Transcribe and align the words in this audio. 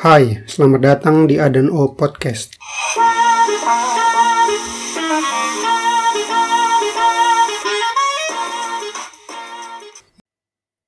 Hai, 0.00 0.48
selamat 0.48 0.80
datang 0.80 1.28
di 1.28 1.36
Adan 1.36 1.68
O 1.68 1.92
Podcast. 1.92 2.56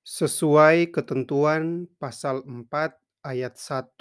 Sesuai 0.01 0.89
ketentuan 0.97 1.93
pasal 2.01 2.41
4 2.49 2.73
ayat 3.21 3.53
1 3.61 4.01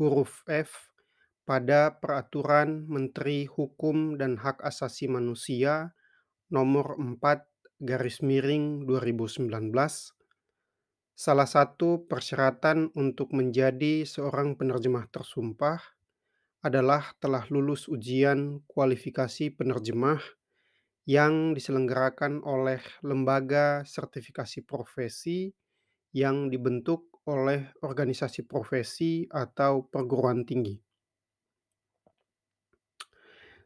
huruf 0.00 0.40
F 0.48 0.96
pada 1.44 2.00
Peraturan 2.00 2.88
Menteri 2.88 3.44
Hukum 3.44 4.16
dan 4.16 4.40
Hak 4.40 4.64
Asasi 4.64 5.12
Manusia 5.12 5.92
nomor 6.48 6.96
4 6.96 7.20
garis 7.84 8.24
miring 8.24 8.88
2019 8.88 9.52
Salah 11.18 11.50
satu 11.50 12.06
persyaratan 12.06 12.94
untuk 12.94 13.34
menjadi 13.34 14.06
seorang 14.06 14.54
penerjemah 14.54 15.10
tersumpah 15.10 15.82
adalah 16.62 17.10
telah 17.18 17.42
lulus 17.50 17.90
ujian 17.90 18.62
kualifikasi 18.70 19.50
penerjemah 19.50 20.22
yang 21.10 21.58
diselenggarakan 21.58 22.38
oleh 22.46 22.78
lembaga 23.02 23.82
sertifikasi 23.82 24.62
profesi 24.62 25.50
yang 26.14 26.54
dibentuk 26.54 27.10
oleh 27.26 27.66
organisasi 27.82 28.46
profesi 28.46 29.26
atau 29.26 29.90
perguruan 29.90 30.46
tinggi. 30.46 30.78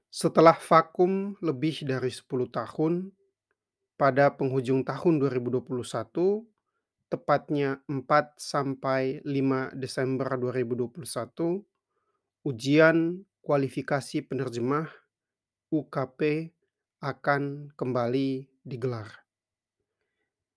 Setelah 0.09 0.57
vakum 0.57 1.37
lebih 1.45 1.84
dari 1.84 2.09
10 2.09 2.48
tahun, 2.48 3.12
pada 4.01 4.33
penghujung 4.33 4.89
tahun 4.89 5.21
2021, 5.21 6.48
tepatnya 7.12 7.84
4 7.93 8.41
sampai 8.41 9.20
5 9.20 9.77
Desember 9.77 10.41
2021, 10.41 11.61
ujian 12.48 13.20
kualifikasi 13.45 14.25
penerjemah 14.25 14.89
UKP 15.69 16.48
akan 17.05 17.69
kembali 17.77 18.48
digelar. 18.64 19.12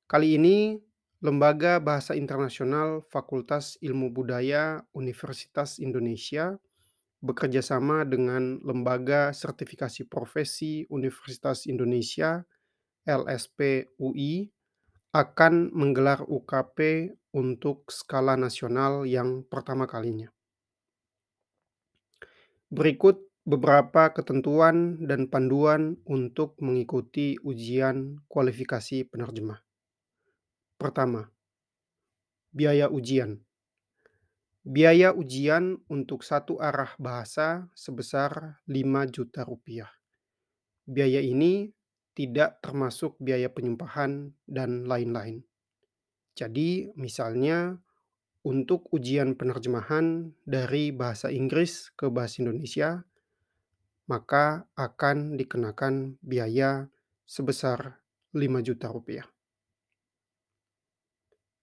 Kali 0.08 0.40
ini, 0.40 0.80
Lembaga 1.20 1.84
Bahasa 1.84 2.16
Internasional 2.16 3.04
Fakultas 3.12 3.76
Ilmu 3.84 4.14
Budaya 4.16 4.80
Universitas 4.96 5.82
Indonesia 5.84 6.56
bekerjasama 7.20 8.08
dengan 8.08 8.62
Lembaga 8.64 9.34
Sertifikasi 9.36 10.08
Profesi 10.08 10.88
Universitas 10.88 11.66
Indonesia 11.66 12.46
LSP 13.04 13.92
UI 13.98 14.55
akan 15.16 15.72
menggelar 15.72 16.28
UKP 16.28 17.08
untuk 17.32 17.88
skala 17.88 18.36
nasional 18.36 19.08
yang 19.08 19.48
pertama 19.48 19.88
kalinya. 19.88 20.28
Berikut 22.68 23.24
beberapa 23.48 24.12
ketentuan 24.12 25.00
dan 25.00 25.32
panduan 25.32 25.96
untuk 26.04 26.60
mengikuti 26.60 27.40
ujian 27.40 28.20
kualifikasi 28.28 29.08
penerjemah. 29.08 29.64
Pertama, 30.76 31.32
biaya 32.52 32.92
ujian. 32.92 33.40
Biaya 34.68 35.16
ujian 35.16 35.80
untuk 35.88 36.28
satu 36.28 36.60
arah 36.60 36.92
bahasa 37.00 37.72
sebesar 37.72 38.60
5 38.68 39.16
juta 39.16 39.48
rupiah. 39.48 39.96
Biaya 40.84 41.24
ini 41.24 41.72
tidak 42.16 42.64
termasuk 42.64 43.20
biaya 43.20 43.52
penyumpahan 43.52 44.32
dan 44.48 44.88
lain-lain. 44.88 45.44
Jadi, 46.36 46.90
misalnya 46.96 47.76
untuk 48.48 48.88
ujian 48.96 49.36
penerjemahan 49.36 50.32
dari 50.48 50.96
bahasa 50.96 51.28
Inggris 51.30 51.92
ke 51.94 52.08
bahasa 52.08 52.42
Indonesia, 52.42 53.04
maka 54.08 54.64
akan 54.80 55.36
dikenakan 55.36 56.16
biaya 56.24 56.88
sebesar 57.26 58.00
5 58.32 58.62
juta 58.62 58.88
rupiah. 58.94 59.28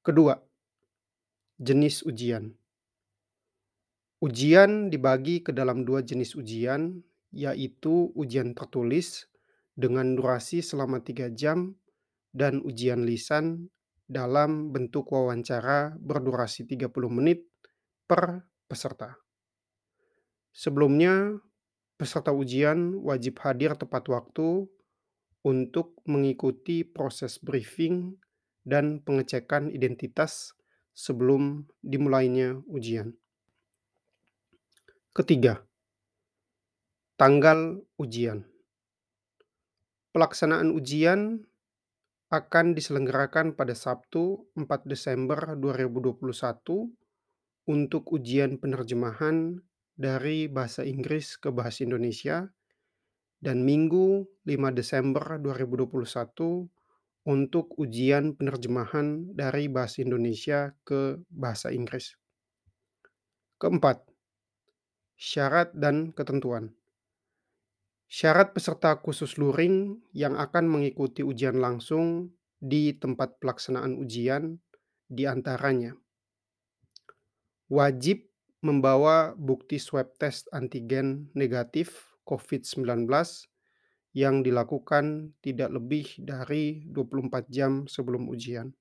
Kedua, 0.03 0.35
jenis 1.63 2.03
ujian. 2.03 2.51
Ujian 4.19 4.91
dibagi 4.91 5.47
ke 5.47 5.55
dalam 5.55 5.87
dua 5.87 6.03
jenis 6.03 6.35
ujian, 6.35 6.99
yaitu 7.31 8.11
ujian 8.19 8.55
tertulis 8.55 9.31
dengan 9.73 10.17
durasi 10.17 10.61
selama 10.61 11.01
3 11.01 11.33
jam 11.33 11.73
dan 12.33 12.61
ujian 12.65 13.05
lisan 13.05 13.69
dalam 14.09 14.73
bentuk 14.73 15.09
wawancara 15.09 15.97
berdurasi 15.97 16.69
30 16.69 16.93
menit 17.09 17.49
per 18.05 18.45
peserta. 18.69 19.17
Sebelumnya, 20.53 21.41
peserta 21.97 22.29
ujian 22.29 23.01
wajib 23.01 23.41
hadir 23.41 23.73
tepat 23.73 24.05
waktu 24.13 24.69
untuk 25.43 25.97
mengikuti 26.05 26.85
proses 26.85 27.41
briefing 27.41 28.21
dan 28.69 29.01
pengecekan 29.01 29.73
identitas 29.73 30.53
sebelum 30.93 31.65
dimulainya 31.81 32.61
ujian. 32.69 33.17
Ketiga, 35.17 35.65
tanggal 37.17 37.81
ujian. 37.97 38.52
Pelaksanaan 40.13 40.77
ujian 40.77 41.41
akan 42.29 42.77
diselenggarakan 42.77 43.57
pada 43.57 43.73
Sabtu 43.73 44.45
4 44.61 44.85
Desember 44.85 45.57
2021 45.57 46.29
untuk 47.73 48.05
ujian 48.13 48.61
penerjemahan 48.61 49.57
dari 49.97 50.53
bahasa 50.53 50.85
Inggris 50.85 51.41
ke 51.41 51.49
bahasa 51.49 51.89
Indonesia 51.89 52.45
dan 53.41 53.65
Minggu 53.65 54.29
5 54.45 54.53
Desember 54.77 55.41
2021 55.41 56.05
untuk 57.25 57.73
ujian 57.81 58.37
penerjemahan 58.37 59.33
dari 59.33 59.73
bahasa 59.73 60.05
Indonesia 60.05 60.77
ke 60.85 61.25
bahasa 61.33 61.73
Inggris. 61.73 62.21
Keempat, 63.57 64.05
syarat 65.17 65.73
dan 65.73 66.13
ketentuan. 66.13 66.77
Syarat 68.13 68.53
peserta 68.53 69.01
khusus 69.01 69.41
luring 69.41 69.97
yang 70.13 70.37
akan 70.37 70.69
mengikuti 70.69 71.25
ujian 71.25 71.57
langsung 71.57 72.37
di 72.61 72.93
tempat 72.93 73.41
pelaksanaan 73.41 73.97
ujian 73.97 74.61
di 75.09 75.25
antaranya 75.25 75.97
wajib 77.73 78.29
membawa 78.61 79.33
bukti 79.33 79.81
swab 79.81 80.13
test 80.21 80.45
antigen 80.53 81.33
negatif 81.33 82.13
COVID-19 82.29 83.09
yang 84.13 84.45
dilakukan 84.45 85.33
tidak 85.41 85.73
lebih 85.73 86.05
dari 86.21 86.85
24 86.93 87.49
jam 87.49 87.89
sebelum 87.89 88.29
ujian. 88.29 88.77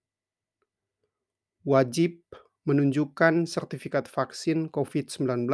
Wajib 1.64 2.20
menunjukkan 2.68 3.47
sertifikat 3.47 4.12
vaksin 4.12 4.68
COVID-19 4.68 5.47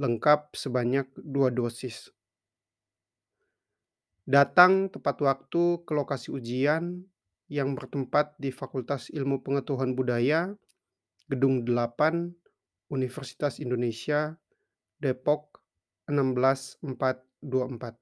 lengkap 0.00 0.40
sebanyak 0.56 1.12
dua 1.20 1.52
dosis. 1.52 2.08
Datang 4.28 4.92
tepat 4.92 5.16
waktu 5.24 5.80
ke 5.88 5.92
lokasi 5.96 6.28
ujian 6.28 7.08
yang 7.48 7.72
bertempat 7.72 8.36
di 8.36 8.52
Fakultas 8.52 9.08
Ilmu 9.08 9.40
Pengetahuan 9.40 9.96
Budaya, 9.96 10.52
Gedung 11.26 11.64
8, 11.64 12.36
Universitas 12.92 13.56
Indonesia, 13.64 14.36
Depok 15.00 15.64
16424. 16.04 17.96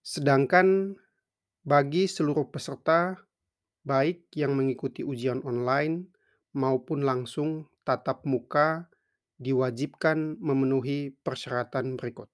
Sedangkan 0.00 0.96
bagi 1.68 2.08
seluruh 2.08 2.48
peserta, 2.48 3.20
baik 3.84 4.32
yang 4.32 4.56
mengikuti 4.56 5.04
ujian 5.04 5.44
online 5.44 6.08
maupun 6.56 7.04
langsung 7.04 7.68
tatap 7.84 8.24
muka, 8.24 8.88
diwajibkan 9.36 10.40
memenuhi 10.40 11.12
persyaratan 11.20 12.00
berikut. 12.00 12.32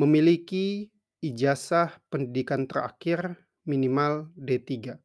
Memiliki 0.00 0.88
ijazah 1.20 2.00
pendidikan 2.08 2.64
terakhir 2.64 3.36
minimal 3.68 4.32
D3 4.32 4.96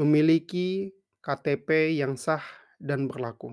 memiliki 0.00 0.96
KTP 1.20 2.00
yang 2.00 2.16
sah 2.16 2.40
dan 2.80 3.04
berlaku. 3.04 3.52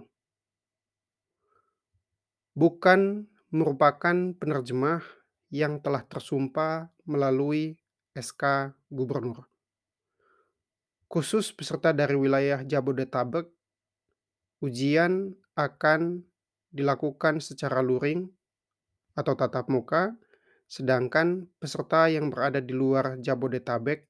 Bukan 2.55 3.27
merupakan 3.51 4.15
penerjemah 4.31 5.03
yang 5.51 5.83
telah 5.83 6.07
tersumpah 6.07 6.87
melalui 7.03 7.75
SK 8.15 8.71
Gubernur. 8.87 9.43
Khusus 11.11 11.51
peserta 11.51 11.91
dari 11.91 12.15
wilayah 12.15 12.63
Jabodetabek, 12.63 13.51
ujian 14.63 15.35
akan 15.59 16.23
dilakukan 16.71 17.43
secara 17.43 17.83
luring 17.83 18.31
atau 19.17 19.33
tatap 19.33 19.65
muka, 19.67 20.13
sedangkan 20.69 21.49
peserta 21.57 22.05
yang 22.05 22.29
berada 22.29 22.61
di 22.61 22.77
luar 22.77 23.17
Jabodetabek 23.17 24.05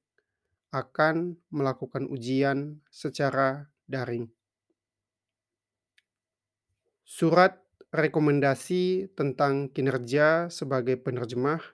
akan 0.68 1.40
melakukan 1.48 2.04
ujian 2.12 2.84
secara 2.92 3.72
daring. 3.88 4.28
Surat 7.08 7.56
rekomendasi 7.88 9.16
tentang 9.16 9.72
kinerja 9.72 10.52
sebagai 10.52 11.00
penerjemah 11.00 11.64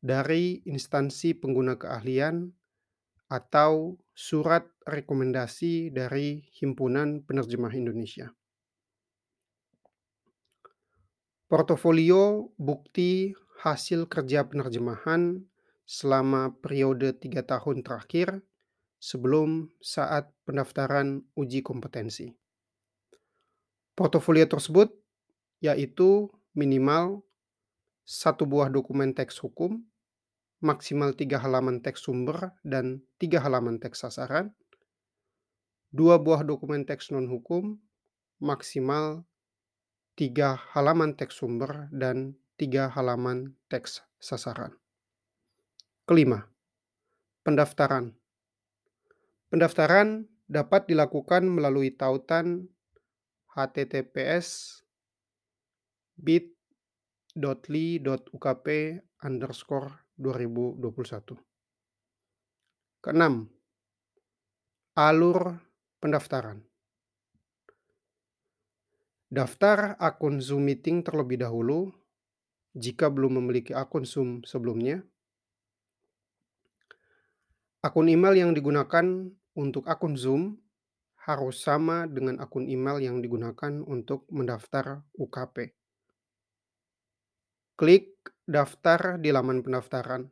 dari 0.00 0.64
instansi 0.64 1.36
pengguna 1.36 1.76
keahlian 1.76 2.48
atau 3.28 4.00
surat 4.16 4.64
rekomendasi 4.88 5.92
dari 5.92 6.44
Himpunan 6.60 7.24
Penerjemah 7.24 7.76
Indonesia. 7.76 8.32
Portofolio 11.54 12.50
bukti 12.58 13.30
hasil 13.62 14.10
kerja 14.10 14.42
penerjemahan 14.42 15.38
selama 15.86 16.50
periode 16.58 17.14
tiga 17.14 17.46
tahun 17.46 17.86
terakhir 17.86 18.42
sebelum 18.98 19.70
saat 19.78 20.34
pendaftaran 20.42 21.22
uji 21.38 21.62
kompetensi. 21.62 22.34
Portofolio 23.94 24.50
tersebut 24.50 24.98
yaitu 25.62 26.26
minimal 26.58 27.22
satu 28.02 28.50
buah 28.50 28.66
dokumen 28.66 29.14
teks 29.14 29.38
hukum, 29.38 29.78
maksimal 30.58 31.14
tiga 31.14 31.38
halaman 31.38 31.78
teks 31.78 32.02
sumber 32.02 32.50
dan 32.66 32.98
tiga 33.22 33.38
halaman 33.38 33.78
teks 33.78 34.02
sasaran, 34.02 34.50
dua 35.94 36.18
buah 36.18 36.42
dokumen 36.42 36.82
teks 36.82 37.14
non-hukum, 37.14 37.78
maksimal 38.42 39.22
tiga 40.14 40.54
halaman 40.74 41.18
teks 41.18 41.42
sumber 41.42 41.90
dan 41.90 42.38
tiga 42.54 42.86
halaman 42.90 43.58
teks 43.66 44.06
sasaran. 44.22 44.78
Kelima, 46.06 46.46
pendaftaran. 47.42 48.14
Pendaftaran 49.50 50.26
dapat 50.46 50.86
dilakukan 50.86 51.46
melalui 51.50 51.90
tautan 51.94 52.68
https 53.54 54.80
bit.ly.ukp 56.18 57.38
underscore 59.24 59.90
2021. 60.20 61.38
Keenam, 63.02 63.50
alur 64.94 65.58
pendaftaran. 65.98 66.62
Daftar 69.34 69.98
akun 69.98 70.38
Zoom 70.38 70.70
Meeting 70.70 71.02
terlebih 71.02 71.42
dahulu 71.42 71.90
jika 72.70 73.10
belum 73.10 73.42
memiliki 73.42 73.74
akun 73.74 74.06
Zoom 74.06 74.46
sebelumnya. 74.46 75.02
Akun 77.82 78.06
email 78.06 78.38
yang 78.38 78.54
digunakan 78.54 79.02
untuk 79.58 79.90
akun 79.90 80.14
Zoom 80.14 80.62
harus 81.18 81.66
sama 81.66 82.06
dengan 82.06 82.38
akun 82.38 82.70
email 82.70 83.02
yang 83.02 83.18
digunakan 83.18 83.82
untuk 83.82 84.22
mendaftar 84.30 85.02
UKP. 85.18 85.74
Klik 87.74 88.14
daftar 88.46 89.18
di 89.18 89.34
laman 89.34 89.66
pendaftaran. 89.66 90.30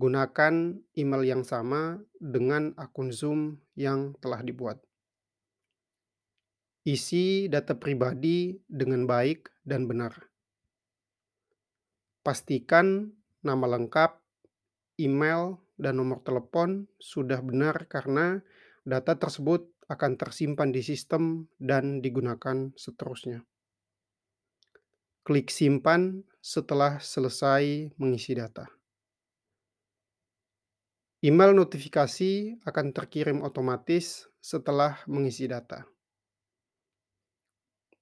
Gunakan 0.00 0.54
email 0.96 1.22
yang 1.36 1.44
sama 1.44 2.00
dengan 2.16 2.72
akun 2.80 3.12
Zoom 3.12 3.60
yang 3.76 4.16
telah 4.24 4.40
dibuat. 4.40 4.87
Isi 6.86 7.50
data 7.50 7.74
pribadi 7.74 8.54
dengan 8.70 9.02
baik 9.02 9.50
dan 9.66 9.90
benar. 9.90 10.14
Pastikan 12.22 13.10
nama 13.42 13.66
lengkap, 13.66 14.14
email, 15.02 15.58
dan 15.74 15.98
nomor 15.98 16.22
telepon 16.22 16.86
sudah 17.02 17.42
benar 17.42 17.90
karena 17.90 18.46
data 18.86 19.18
tersebut 19.18 19.66
akan 19.90 20.14
tersimpan 20.14 20.70
di 20.70 20.86
sistem 20.86 21.50
dan 21.58 21.98
digunakan 21.98 22.70
seterusnya. 22.78 23.42
Klik 25.26 25.50
simpan 25.50 26.22
setelah 26.38 27.02
selesai 27.02 27.90
mengisi 27.98 28.38
data. 28.38 28.70
Email 31.26 31.58
notifikasi 31.58 32.62
akan 32.62 32.86
terkirim 32.94 33.42
otomatis 33.42 34.30
setelah 34.38 35.02
mengisi 35.10 35.50
data 35.50 35.97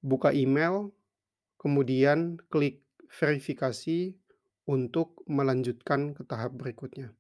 buka 0.01 0.33
email, 0.33 0.93
kemudian 1.61 2.41
klik 2.51 2.85
verifikasi 3.09 4.17
untuk 4.67 5.23
melanjutkan 5.31 6.13
ke 6.13 6.27
tahap 6.27 6.59
berikutnya. 6.59 7.15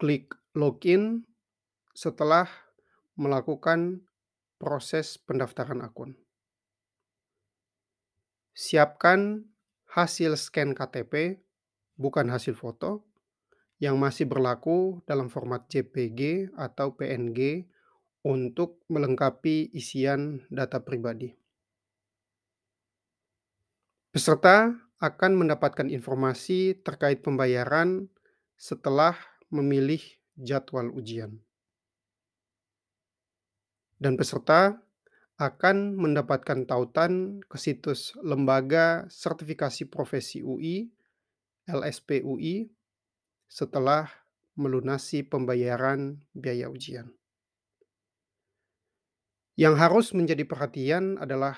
Klik 0.00 0.34
login 0.56 1.28
setelah 1.94 2.48
melakukan 3.14 4.02
proses 4.58 5.20
pendaftaran 5.20 5.84
akun. 5.84 6.18
Siapkan 8.54 9.46
hasil 9.90 10.38
scan 10.38 10.74
KTP, 10.74 11.42
bukan 11.98 12.26
hasil 12.30 12.58
foto, 12.58 13.06
yang 13.82 13.98
masih 13.98 14.26
berlaku 14.26 15.02
dalam 15.04 15.26
format 15.30 15.66
JPG 15.66 16.54
atau 16.54 16.94
PNG 16.94 17.66
untuk 18.24 18.80
melengkapi 18.88 19.68
isian 19.76 20.40
data 20.48 20.80
pribadi. 20.80 21.36
Peserta 24.08 24.72
akan 24.96 25.32
mendapatkan 25.36 25.92
informasi 25.92 26.80
terkait 26.80 27.20
pembayaran 27.20 28.08
setelah 28.56 29.12
memilih 29.52 30.00
jadwal 30.40 30.88
ujian. 30.96 31.44
Dan 34.00 34.16
peserta 34.16 34.80
akan 35.34 35.98
mendapatkan 35.98 36.64
tautan 36.64 37.42
ke 37.44 37.58
situs 37.58 38.14
Lembaga 38.22 39.04
Sertifikasi 39.10 39.90
Profesi 39.90 40.40
UI, 40.40 40.88
LSP 41.66 42.22
UI, 42.22 42.70
setelah 43.50 44.06
melunasi 44.54 45.26
pembayaran 45.26 46.22
biaya 46.32 46.70
ujian. 46.70 47.10
Yang 49.54 49.74
harus 49.78 50.06
menjadi 50.10 50.42
perhatian 50.42 51.14
adalah 51.22 51.54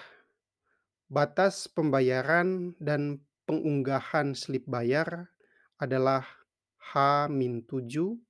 batas 1.08 1.64
pembayaran 1.64 2.76
dan 2.76 3.24
pengunggahan 3.48 4.36
slip 4.36 4.68
bayar 4.68 5.32
adalah 5.80 6.28
H-7 6.92 8.20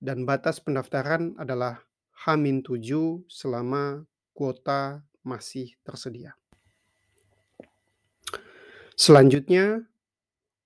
dan 0.00 0.24
batas 0.24 0.56
pendaftaran 0.64 1.36
adalah 1.36 1.84
H-7 2.16 3.28
selama 3.28 4.08
kuota 4.32 5.04
masih 5.20 5.76
tersedia. 5.84 6.32
Selanjutnya, 8.96 9.84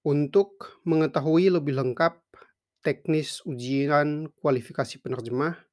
untuk 0.07 0.79
mengetahui 0.87 1.51
lebih 1.51 1.75
lengkap 1.75 2.23
teknis 2.87 3.43
ujian 3.43 4.31
kualifikasi 4.39 5.03
penerjemah, 5.03 5.68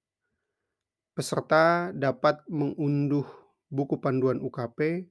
Peserta 1.16 1.96
dapat 1.96 2.44
mengunduh 2.52 3.24
buku 3.72 4.04
panduan 4.04 4.44
UKP 4.44 5.08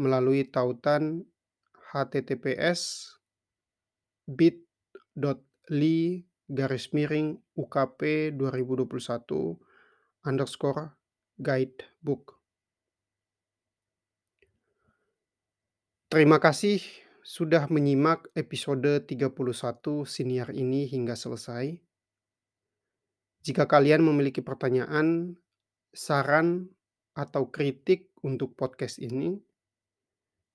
melalui 0.00 0.48
tautan 0.48 1.28
https 1.92 3.12
bit.ly 4.24 6.24
garis 6.48 6.96
miring 6.96 7.36
UKP 7.60 8.32
2021 8.32 9.60
underscore 10.24 10.96
guidebook. 11.36 12.40
Terima 16.08 16.40
kasih 16.40 16.80
sudah 17.20 17.68
menyimak 17.68 18.32
episode 18.32 19.04
31 19.04 19.28
siniar 20.08 20.48
ini 20.56 20.88
hingga 20.88 21.18
selesai. 21.18 21.76
Jika 23.44 23.68
kalian 23.68 24.00
memiliki 24.00 24.40
pertanyaan, 24.40 25.36
saran, 25.92 26.72
atau 27.14 27.46
kritik 27.52 28.10
untuk 28.26 28.58
podcast 28.58 28.98
ini, 28.98 29.38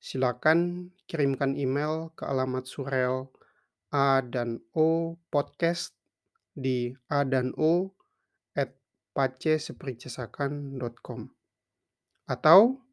silakan 0.01 0.91
kirimkan 1.07 1.55
email 1.55 2.11
ke 2.17 2.25
alamat 2.27 2.67
surel 2.67 3.31
a 3.89 4.21
dan 4.21 4.61
o 4.75 5.17
podcast 5.33 5.95
di 6.53 6.93
a 7.09 7.25
dan 7.25 7.53
o 7.57 7.89
at 8.53 8.77
pacesepricesakan.com 9.15 11.29
atau 12.29 12.85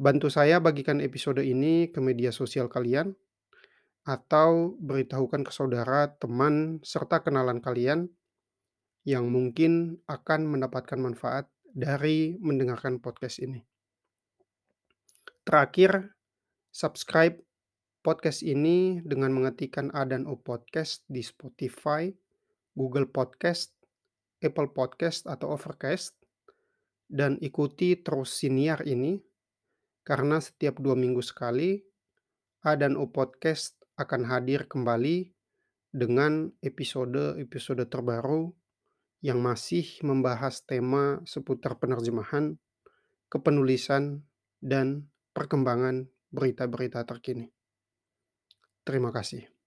Bantu 0.00 0.32
saya 0.32 0.64
bagikan 0.64 0.96
episode 1.04 1.44
ini 1.44 1.92
ke 1.92 2.00
media 2.00 2.32
sosial 2.32 2.72
kalian, 2.72 3.12
atau 4.08 4.72
beritahukan 4.80 5.44
ke 5.44 5.52
saudara, 5.52 6.16
teman, 6.16 6.80
serta 6.80 7.20
kenalan 7.20 7.60
kalian 7.60 8.08
yang 9.04 9.28
mungkin 9.28 10.00
akan 10.08 10.48
mendapatkan 10.48 10.96
manfaat 10.96 11.52
dari 11.76 12.40
mendengarkan 12.40 12.96
podcast 12.96 13.44
ini. 13.44 13.60
Terakhir, 15.44 16.16
subscribe 16.72 17.36
podcast 18.00 18.40
ini 18.40 19.04
dengan 19.04 19.36
mengetikkan 19.36 19.92
A 19.92 20.08
dan 20.08 20.24
O 20.24 20.40
Podcast 20.40 21.04
di 21.12 21.20
Spotify, 21.20 22.08
Google 22.72 23.04
Podcast, 23.04 23.76
Apple 24.40 24.72
Podcast, 24.72 25.28
atau 25.28 25.52
Overcast, 25.52 26.16
dan 27.04 27.36
ikuti 27.44 28.00
terus 28.00 28.32
siniar 28.40 28.80
ini, 28.88 29.20
karena 30.06 30.40
setiap 30.40 30.80
dua 30.80 30.96
minggu 30.96 31.20
sekali, 31.20 31.80
A 32.64 32.76
dan 32.76 32.96
O 32.96 33.08
Podcast 33.08 33.80
akan 33.96 34.28
hadir 34.28 34.64
kembali 34.68 35.32
dengan 35.92 36.54
episode-episode 36.64 37.84
terbaru 37.90 38.54
yang 39.20 39.44
masih 39.44 39.84
membahas 40.00 40.64
tema 40.64 41.20
seputar 41.28 41.76
penerjemahan, 41.76 42.56
kepenulisan, 43.28 44.24
dan 44.60 45.12
perkembangan 45.36 46.08
berita-berita 46.32 47.04
terkini. 47.04 47.52
Terima 48.84 49.12
kasih. 49.12 49.59